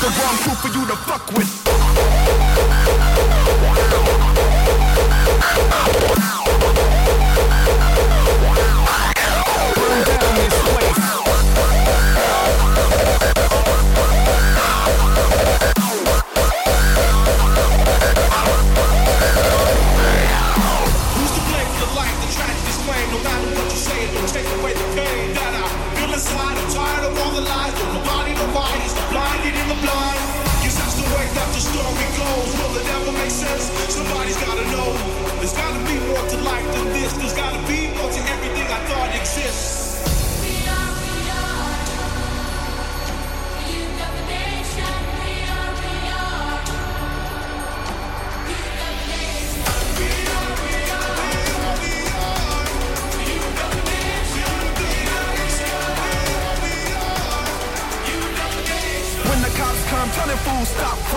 [0.00, 1.60] the wrong crew for you to fuck with.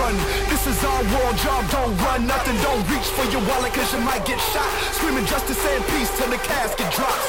[0.04, 0.16] run.
[0.52, 2.28] This is our world, y'all don't run.
[2.28, 4.70] Nothing, don't reach for your wallet, cause you might get shot.
[4.98, 7.28] Screaming justice and peace till the casket drops.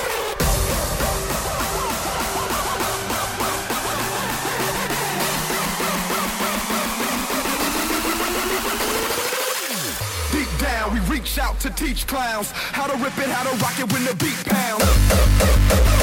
[10.32, 13.78] Deep down, we reach out to teach clowns how to rip it, how to rock
[13.78, 15.93] it when the beat pounds.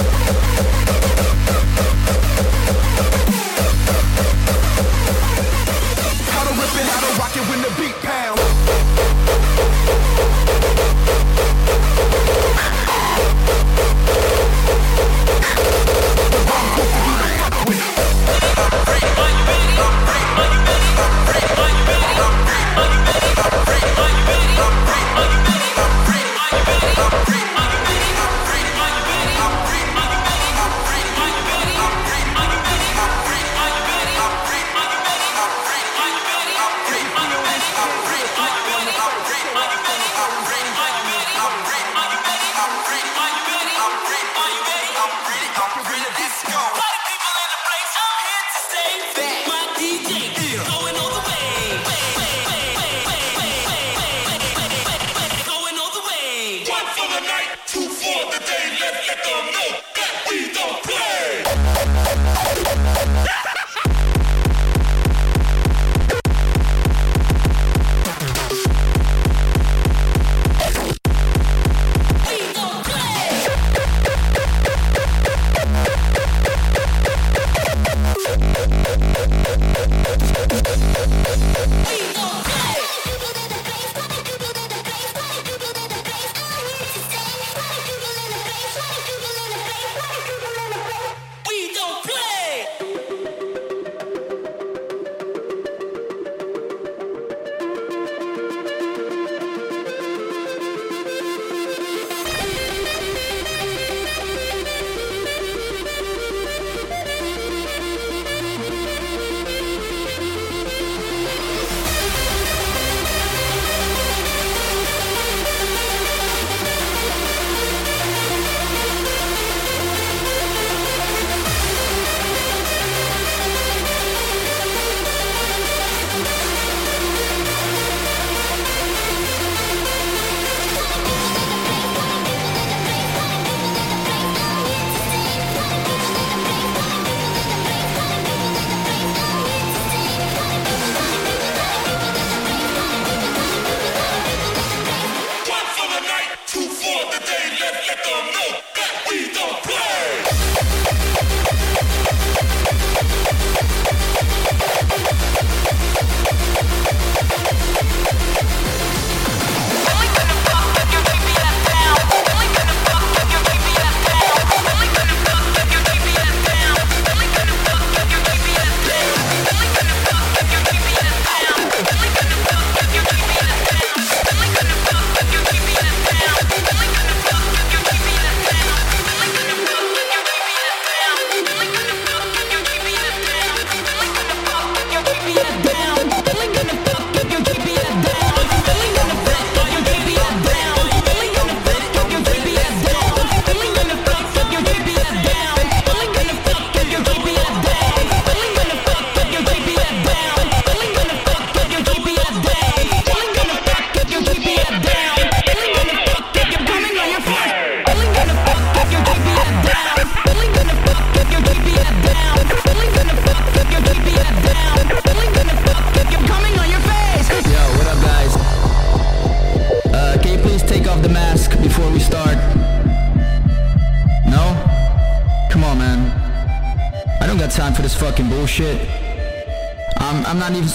[7.49, 8.10] when the beat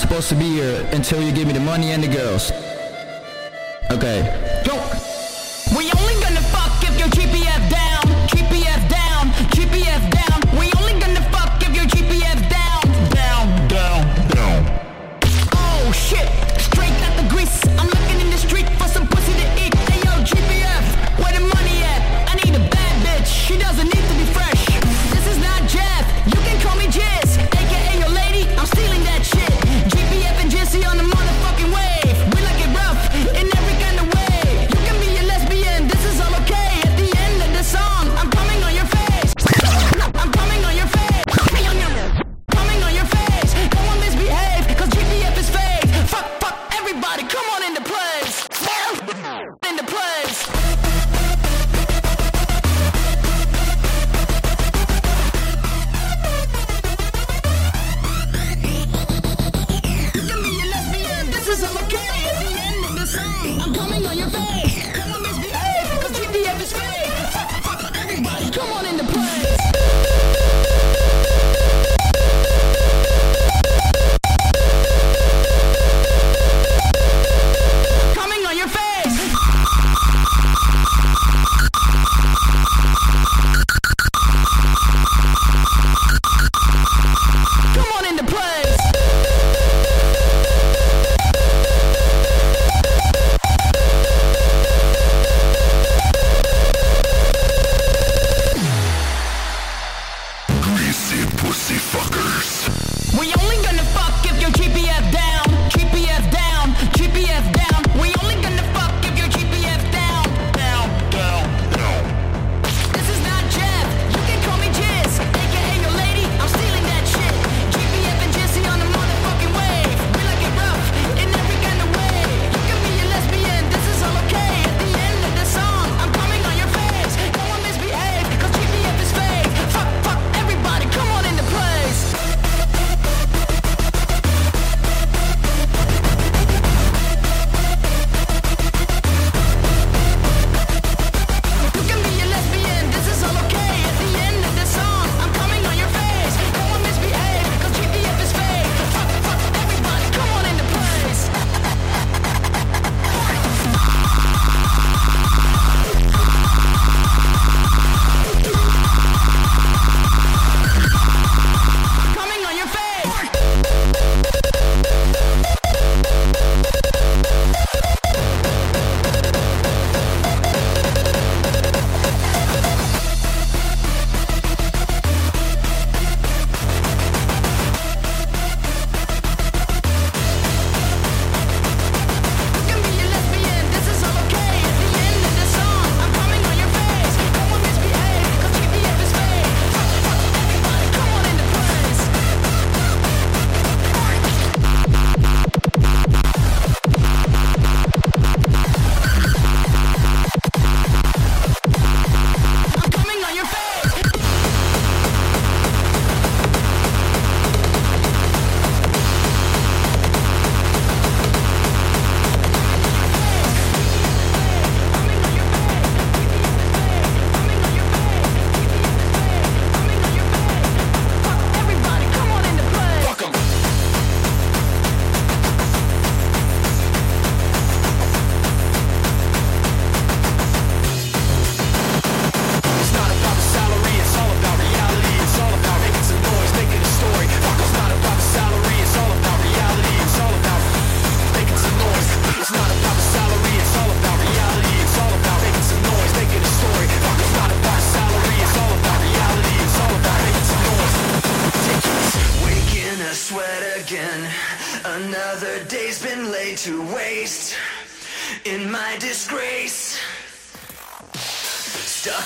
[0.06, 2.52] supposed to be here until you give me the money and the girls.
[3.90, 4.45] Okay,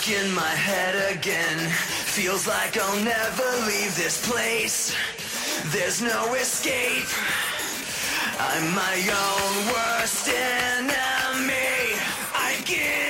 [0.00, 1.58] stuck in my head again.
[1.68, 4.94] Feels like I'll never leave this place.
[5.72, 7.08] There's no escape.
[8.38, 11.54] I'm my own worst enemy.
[12.34, 13.09] I give.